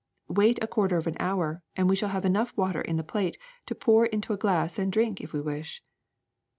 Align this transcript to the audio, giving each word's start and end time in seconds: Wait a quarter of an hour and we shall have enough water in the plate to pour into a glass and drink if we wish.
Wait 0.29 0.57
a 0.63 0.67
quarter 0.67 0.97
of 0.97 1.05
an 1.05 1.15
hour 1.19 1.61
and 1.75 1.87
we 1.87 1.95
shall 1.95 2.09
have 2.09 2.25
enough 2.25 2.57
water 2.57 2.81
in 2.81 2.95
the 2.95 3.03
plate 3.03 3.37
to 3.67 3.75
pour 3.75 4.07
into 4.07 4.33
a 4.33 4.35
glass 4.37 4.79
and 4.79 4.91
drink 4.91 5.21
if 5.21 5.31
we 5.31 5.39
wish. 5.39 5.83